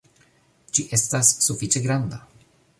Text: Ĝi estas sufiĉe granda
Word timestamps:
Ĝi 0.77 0.85
estas 0.99 1.31
sufiĉe 1.49 1.85
granda 1.87 2.23